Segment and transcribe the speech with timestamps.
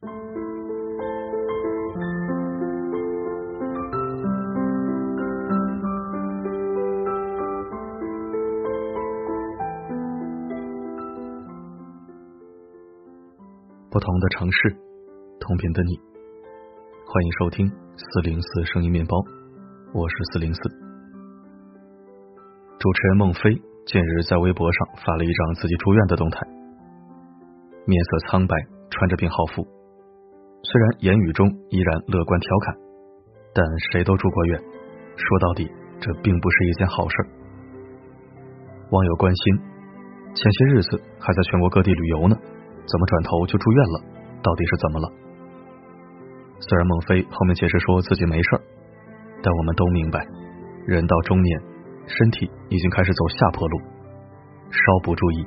[0.00, 0.08] 不
[14.00, 14.74] 同的城市，
[15.38, 15.98] 同频的你，
[17.04, 19.18] 欢迎收听四零四声音面包，
[19.92, 20.60] 我是四零四。
[22.78, 23.54] 主持人孟非
[23.84, 26.40] 近日在微博上发了一张自己住院的动态，
[27.84, 28.56] 面色苍白，
[28.88, 29.66] 穿着病号服，
[30.62, 32.76] 虽然言语中依然乐观调侃，
[33.54, 34.60] 但谁都住过院，
[35.16, 37.16] 说到底，这并不是一件好事。
[38.90, 39.58] 网友关心，
[40.34, 42.36] 前些日子还在全国各地旅游呢。
[42.86, 44.00] 怎么转头就住院了？
[44.42, 45.08] 到底是怎么了？
[46.58, 48.60] 虽然孟非后面解释说自己没事，
[49.42, 50.26] 但我们都明白，
[50.86, 51.62] 人到中年，
[52.06, 53.78] 身体已经开始走下坡路，
[54.70, 55.44] 稍不注意，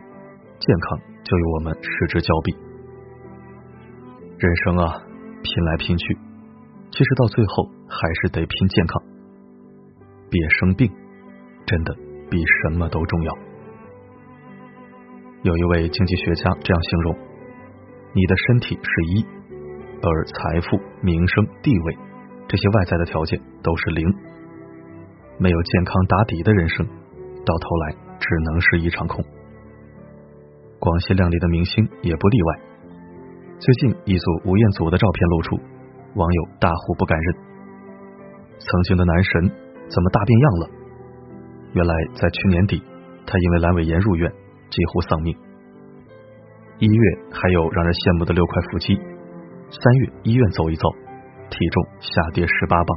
[0.59, 2.55] 健康就与我们失之交臂。
[4.43, 4.99] 人生啊，
[5.41, 6.17] 拼来拼去，
[6.91, 9.01] 其实到最后还是得拼健康。
[10.29, 10.91] 别生病，
[11.65, 11.95] 真的
[12.29, 13.37] 比什么都重要。
[15.43, 17.15] 有一位经济学家这样形容。
[18.15, 19.25] 你的身体是一，
[20.01, 21.97] 而财富、名声、地位
[22.49, 24.05] 这些外在的条件都是零。
[25.39, 26.85] 没有健康打底的人生，
[27.45, 29.23] 到头来只能是一场空。
[30.79, 32.72] 光鲜亮丽的明星也不例外。
[33.63, 35.55] 最近一组吴彦祖的照片露出，
[36.15, 37.35] 网友大呼不敢认。
[38.59, 39.47] 曾经的男神
[39.87, 40.69] 怎么大变样了？
[41.71, 42.83] 原来在去年底，
[43.25, 44.29] 他因为阑尾炎入院，
[44.69, 45.33] 几乎丧命。
[46.77, 48.99] 一月还有让人羡慕的六块腹肌，
[49.71, 50.91] 三月医院走一走，
[51.47, 52.91] 体重下跌十八磅。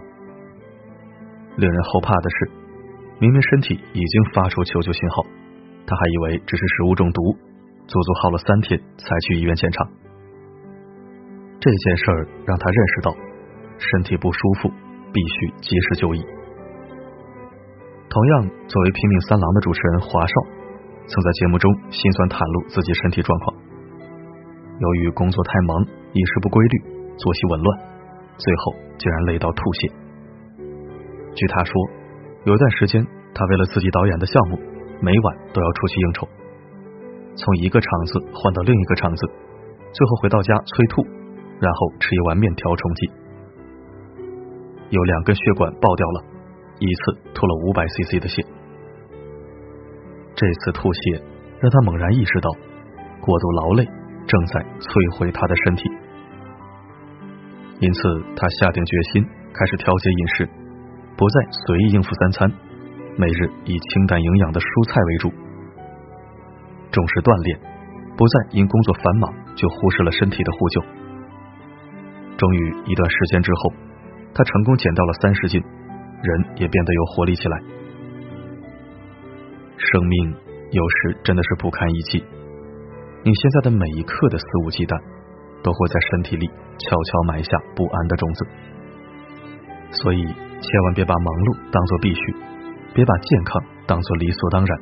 [1.63, 2.51] 令人后怕的是，
[3.23, 5.23] 明明身体已经发出求救信号，
[5.87, 7.23] 他还以为只是食物中毒，
[7.87, 9.87] 足足耗了三天才去医院检查。
[11.59, 13.17] 这件事儿让他认识到，
[13.79, 14.69] 身体不舒服
[15.13, 16.21] 必须及时就医。
[18.09, 20.35] 同样，作为拼命三郎的主持人华少，
[21.07, 23.57] 曾在节目中心酸袒露自己身体状况。
[24.79, 25.83] 由于工作太忙，
[26.13, 26.75] 饮食不规律，
[27.17, 27.69] 作息紊乱，
[28.37, 29.89] 最后竟然累到吐血。
[31.35, 31.73] 据他说，
[32.45, 33.05] 有一段时间，
[33.35, 34.57] 他为了自己导演的项目，
[35.01, 36.29] 每晚都要出去应酬，
[37.37, 39.21] 从一个场子换到另一个场子，
[39.93, 41.05] 最后回到家催吐，
[41.61, 43.11] 然后吃一碗面条充饥。
[44.91, 46.25] 有两根血管爆掉了，
[46.79, 48.43] 一次吐了五百 CC 的血。
[50.35, 51.23] 这次吐血
[51.61, 52.51] 让他猛然意识到，
[53.21, 53.89] 过度劳累。
[54.27, 55.87] 正在摧毁他的身体，
[57.79, 58.01] 因此
[58.35, 59.23] 他下定决心
[59.55, 60.51] 开始调节饮食，
[61.15, 62.51] 不再随意应付三餐，
[63.15, 65.31] 每日以清淡营养的蔬菜为主，
[66.91, 67.55] 重视锻炼，
[68.19, 70.83] 不再因工作繁忙就忽视了身体的呼救。
[72.37, 73.73] 终于一段时间之后，
[74.35, 77.59] 他成功减掉了三十斤，人也变得有活力起来。
[79.79, 80.35] 生命
[80.71, 82.25] 有时真的是不堪一击。
[83.25, 85.01] 你现在的每一刻的肆无忌惮，
[85.63, 88.47] 都会在身体里悄悄埋下不安的种子。
[89.91, 92.21] 所以，千万别把忙碌当做必须，
[92.93, 94.79] 别把健康当做理所当然。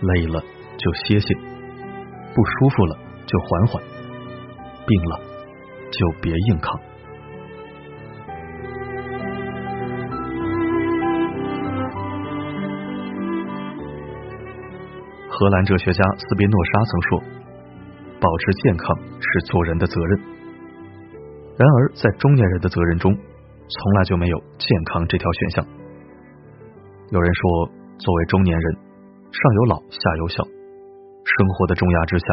[0.00, 0.40] 累了
[0.76, 1.34] 就歇歇，
[2.34, 3.82] 不舒服了就缓缓，
[4.86, 5.20] 病了
[5.98, 6.78] 就别硬扛。
[15.28, 17.22] 荷兰哲学家斯宾诺莎曾说
[18.20, 20.20] ：“保持健康是做人的责任。”
[21.58, 25.66] 然而，在中年人的责任中，从来就没有健康这条选项。
[27.10, 28.74] 有人说，作为中年人，
[29.30, 32.26] 上有老下有小，生活的重压之下，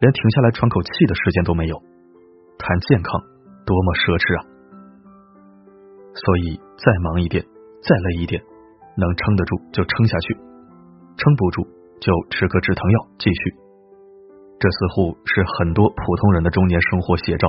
[0.00, 1.82] 连停下来喘口气的时间都没有，
[2.58, 3.20] 谈健康
[3.64, 4.40] 多么奢侈啊！
[6.14, 7.44] 所以，再忙一点，
[7.82, 8.42] 再累一点，
[8.96, 10.34] 能撑得住就撑下去，
[11.16, 11.66] 撑不住。
[11.98, 13.40] 就吃颗止疼药继续，
[14.60, 17.48] 这似乎是很多普通人的中年生活写照。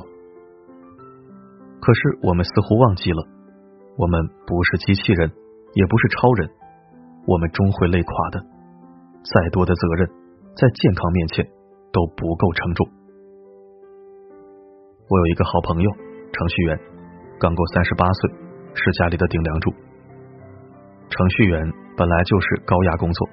[1.81, 3.27] 可是我们似乎忘记了，
[3.97, 5.29] 我们不是机器人，
[5.73, 6.49] 也不是超人，
[7.27, 8.39] 我们终会累垮的。
[9.35, 10.07] 再多的责任，
[10.55, 11.45] 在健康面前
[11.91, 12.87] 都不够称重。
[15.09, 15.89] 我有一个好朋友，
[16.33, 16.79] 程序员，
[17.39, 18.29] 刚过三十八岁，
[18.75, 19.71] 是家里的顶梁柱。
[21.07, 21.63] 程序员
[21.95, 23.29] 本来就是高压工作。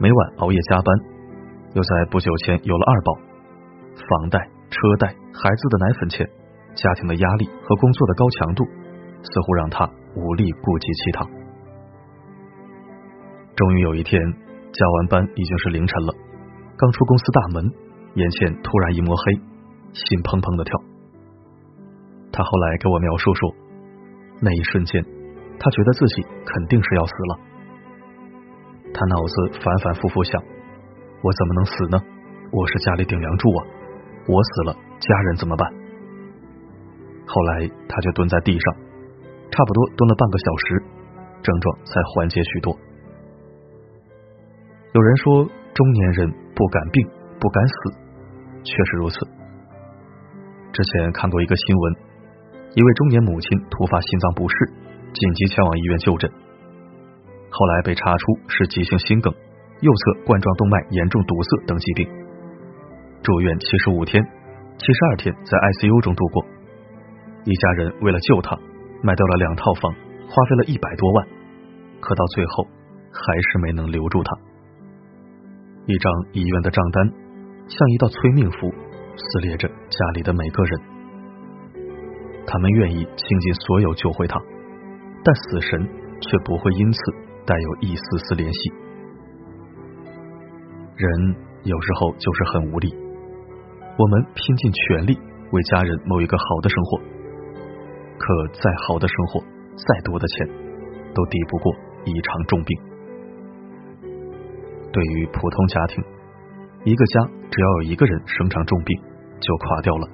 [0.00, 0.88] 每晚熬夜加班，
[1.74, 3.12] 又在不久前有了二宝，
[4.08, 4.40] 房贷、
[4.70, 6.26] 车贷、孩子的奶粉钱，
[6.74, 9.84] 家庭的压力和工作的高强度，似乎让他
[10.14, 11.26] 无力顾及其他。
[13.54, 14.18] 终于有一天，
[14.72, 16.14] 加完班已经是凌晨了，
[16.78, 17.70] 刚出公司大门，
[18.14, 19.40] 眼前突然一抹黑，
[19.92, 20.72] 心砰砰的跳。
[22.32, 23.54] 他后来给我描述说，
[24.40, 25.04] 那一瞬间，
[25.58, 27.32] 他觉得自己肯定是要死了。
[28.92, 30.42] 他脑子反反复复想：
[31.22, 31.96] 我怎么能死呢？
[32.52, 33.60] 我是家里顶梁柱啊！
[34.28, 35.66] 我死了，家人怎么办？
[37.26, 38.74] 后来他就蹲在地上，
[39.50, 40.82] 差不多蹲了半个小时，
[41.42, 42.76] 症状才缓解许多。
[44.92, 45.44] 有人说，
[45.74, 47.08] 中年人不敢病，
[47.40, 47.74] 不敢死，
[48.62, 49.35] 确实如此。
[50.76, 51.96] 之前看过一个新闻。
[52.74, 54.54] 一位中年母亲突发心脏不适，
[55.14, 56.30] 紧急前往医院就诊，
[57.48, 59.32] 后来被查出是急性心梗、
[59.80, 62.06] 右侧冠状动脉严重堵塞等疾病，
[63.22, 64.22] 住院七十五天，
[64.76, 66.44] 七十二天在 ICU 中度过。
[67.44, 68.54] 一家人为了救他，
[69.02, 69.90] 卖掉了两套房，
[70.28, 71.26] 花费了一百多万，
[72.00, 72.64] 可到最后
[73.10, 74.36] 还是没能留住他。
[75.86, 77.08] 一张医院的账单
[77.66, 78.74] 像一道催命符，
[79.16, 80.80] 撕裂着家里的每个人。
[82.46, 84.38] 他们愿意倾尽所有救回他，
[85.24, 85.88] 但死神
[86.20, 86.98] 却不会因此
[87.44, 88.72] 带有一丝丝怜惜。
[90.96, 92.94] 人有时候就是很无力，
[93.98, 95.18] 我们拼尽全力
[95.50, 96.98] 为家人谋一个好的生活，
[98.16, 99.40] 可再好的生活，
[99.76, 100.48] 再多的钱，
[101.12, 101.74] 都抵不过
[102.04, 102.78] 一场重病。
[104.92, 106.04] 对于普通家庭，
[106.86, 108.96] 一个家只要有一个人生场重病，
[109.40, 110.08] 就垮掉了。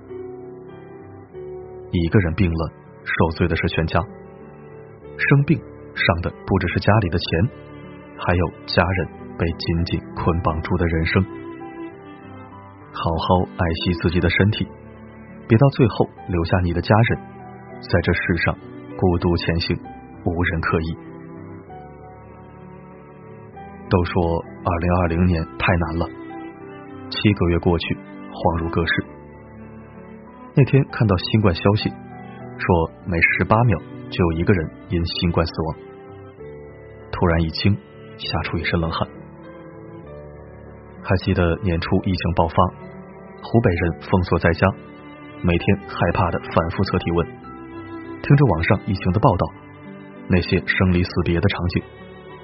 [1.90, 2.72] 一个人病了，
[3.04, 4.00] 受罪的是全家。
[5.18, 5.60] 生病
[5.94, 7.50] 伤的不只是家里的钱，
[8.16, 11.22] 还有家人被紧紧捆绑住的人生。
[12.90, 14.66] 好好爱惜自己的身体，
[15.46, 17.20] 别到最后留下你的家人
[17.82, 18.56] 在这世上
[18.96, 19.76] 孤独前行，
[20.24, 20.96] 无人可依。
[23.90, 26.08] 都说二零二零年太难了，
[27.12, 27.94] 七个月过去，
[28.32, 29.04] 恍如隔世。
[30.56, 31.90] 那天看到新冠消息，
[32.56, 32.66] 说
[33.04, 33.78] 每十八秒
[34.08, 35.76] 就有一个人因新冠死亡，
[37.12, 37.76] 突然一惊，
[38.16, 39.06] 吓出一身冷汗。
[41.04, 42.56] 还记得年初疫情爆发，
[43.44, 44.66] 湖北人封锁在家，
[45.42, 47.26] 每天害怕的反复测体温，
[48.22, 49.44] 听着网上疫情的报道，
[50.28, 51.82] 那些生离死别的场景，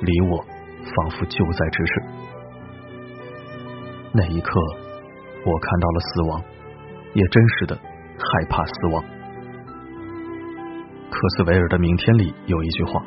[0.01, 0.45] 离我
[0.85, 2.08] 仿佛就在咫尺。
[4.13, 4.61] 那一刻，
[5.45, 6.43] 我看到了死亡，
[7.15, 7.79] 也真实的。
[8.21, 9.01] 害怕死亡。
[11.09, 13.01] 科斯维尔的《明天》里有一句话：“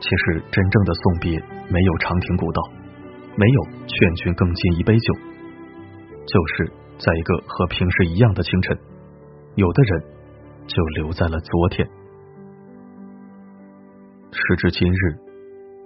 [0.00, 1.38] 其实真正的送别
[1.68, 2.62] 没有长亭古道，
[3.36, 5.14] 没有劝君更尽一杯酒，
[6.24, 8.78] 就是在一个和平时一样的清晨，
[9.56, 10.02] 有的人
[10.66, 11.86] 就留在了昨天。”
[14.32, 15.18] 时至今日，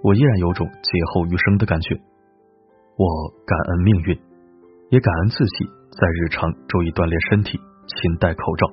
[0.01, 1.99] 我依然有种劫后余生的感觉。
[2.97, 4.19] 我感恩命运，
[4.89, 5.65] 也感恩自己。
[5.95, 8.67] 在日常注意锻炼身体，勤戴口罩。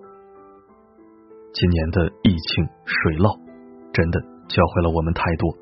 [1.54, 3.38] 今年的疫情水涝，
[3.92, 5.54] 真的教会了我们太多：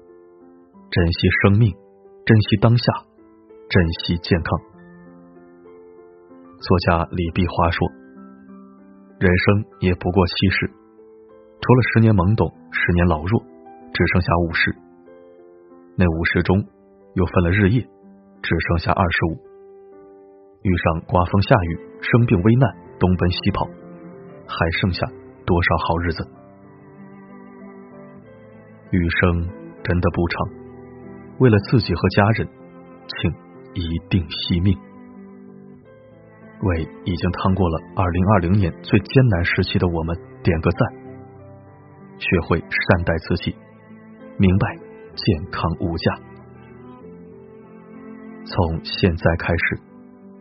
[0.89, 1.73] 珍惜生命，
[2.25, 2.85] 珍惜当下，
[3.69, 4.49] 珍惜健康。
[6.61, 7.89] 作家李碧华说
[9.21, 13.41] ：“人生也不过七十，除了十年懵懂，十年老弱，
[13.93, 14.77] 只剩下五十。
[15.97, 16.57] 那五十中
[17.17, 17.85] 又分了日夜，
[18.43, 19.39] 只剩下二十五。”
[20.63, 23.67] 遇上刮风下雨、生病危难、东奔西跑，
[24.47, 25.07] 还剩下
[25.47, 26.29] 多少好日子？
[28.91, 29.49] 余生
[29.83, 30.49] 真的不长，
[31.39, 32.49] 为了自己和家人，
[33.07, 33.33] 请
[33.73, 34.77] 一定惜命。
[36.63, 40.93] 为已经趟过了二零二零年最艰难时期的我们点个赞，
[42.19, 43.57] 学会善待自己，
[44.37, 44.77] 明白
[45.15, 46.30] 健康无价。
[48.51, 49.81] 从现在开始。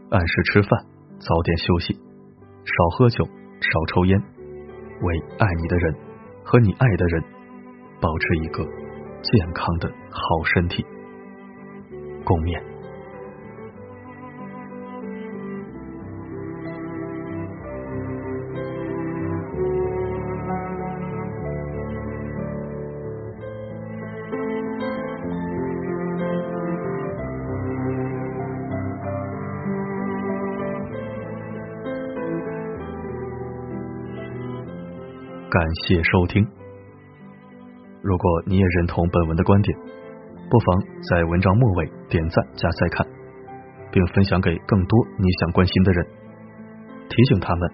[0.10, 0.72] 按时吃饭，
[1.20, 4.20] 早点休息，少喝酒，少抽烟，
[5.02, 5.96] 为爱你的人
[6.44, 7.24] 和你爱的人
[8.02, 8.64] 保持一个
[9.22, 10.84] 健康的好身体。
[12.26, 12.69] 共勉。
[35.50, 36.46] 感谢收听。
[38.04, 39.76] 如果你也认同本文的观点，
[40.48, 40.80] 不妨
[41.10, 43.08] 在文章末尾点赞加再看，
[43.92, 46.06] 并分享给更多你想关心的人。
[47.10, 47.68] 提醒他们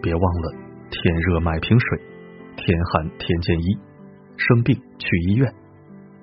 [0.00, 0.54] 别忘了
[0.88, 1.98] 天热买瓶水，
[2.56, 3.76] 天寒添件衣，
[4.36, 5.52] 生病去医院，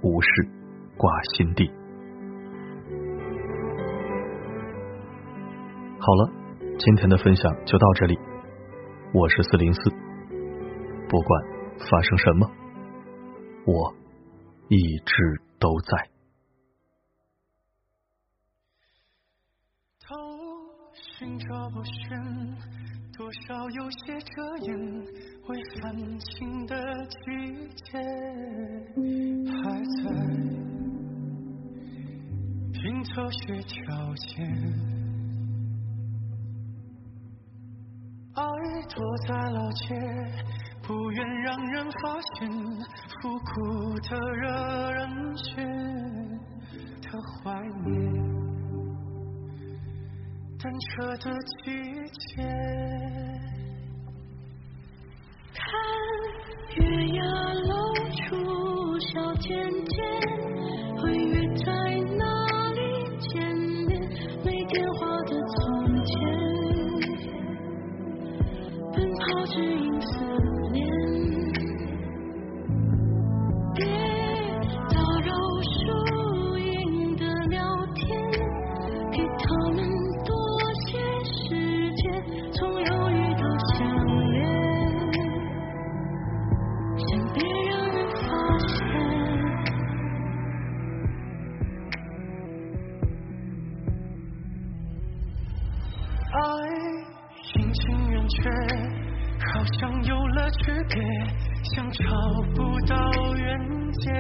[0.04, 0.30] 无事
[0.96, 1.70] 挂心底。
[6.00, 6.32] 好了，
[6.78, 8.18] 今天的分享就到这里，
[9.14, 9.92] 我是四零四，
[11.14, 11.44] 不管
[11.78, 12.50] 发生什么，
[13.68, 13.94] 我
[14.68, 15.14] 一直
[15.60, 16.10] 都在。
[21.20, 21.94] 寻找不寻，
[23.16, 24.76] 多少有些遮掩，
[25.48, 27.16] 未泛青的季
[27.76, 28.00] 节
[29.46, 29.54] 还
[29.86, 30.02] 在
[32.74, 34.32] 拼凑些条件。
[38.34, 38.42] 爱
[38.90, 39.96] 躲在老街，
[40.86, 42.52] 不愿让人发现，
[43.22, 45.66] 复古的惹人嫌
[47.02, 47.08] 的
[47.42, 47.90] 怀念。
[50.60, 50.86] 单车
[51.18, 51.32] 的
[51.64, 51.72] 季
[52.36, 52.44] 节，
[55.54, 55.62] 看
[56.76, 57.20] 月牙
[57.54, 57.72] 露
[58.12, 58.22] 出
[59.00, 59.52] 小尖
[59.86, 59.96] 尖，
[60.98, 61.32] 会约
[61.66, 61.66] 在
[62.18, 62.24] 哪
[62.72, 62.80] 里
[63.20, 63.32] 见
[63.88, 63.92] 面？
[64.44, 65.32] 没电话的
[100.66, 100.96] 有了区别，
[101.76, 102.04] 像找
[102.56, 102.96] 不到
[103.36, 104.14] 原件，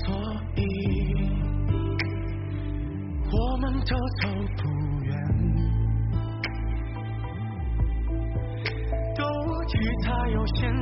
[0.00, 0.14] 所
[0.56, 0.60] 以
[3.30, 4.62] 我们都走不
[5.02, 5.12] 远。
[9.14, 9.22] 都
[9.66, 10.72] 距他有限，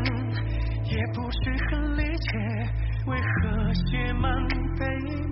[0.84, 2.28] 也不是很理解，
[3.06, 4.30] 为何写满
[4.78, 4.86] 背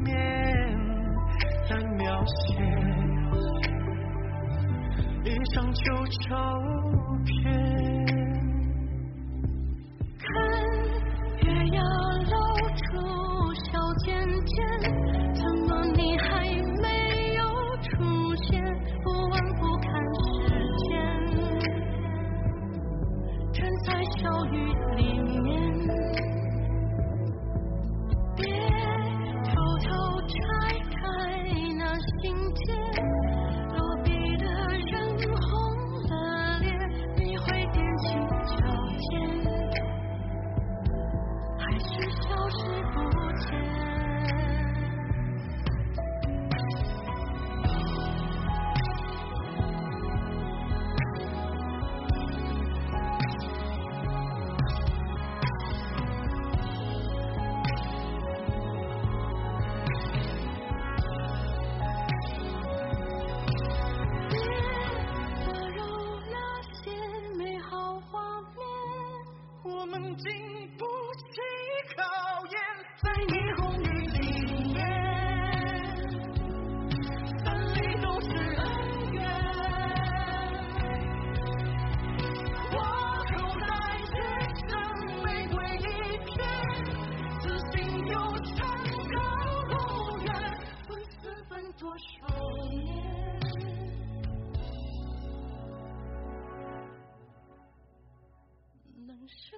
[0.05, 0.11] 面
[1.71, 2.39] 来描写。
[5.23, 5.85] 一张旧
[6.29, 6.35] 照
[7.25, 7.60] 片，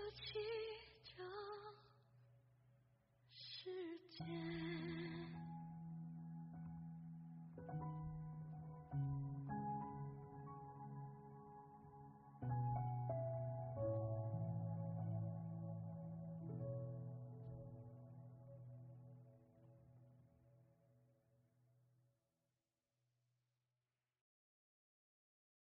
[0.02, 0.36] 丢弃
[1.04, 1.22] 这
[3.32, 3.70] 世
[4.10, 4.24] 界。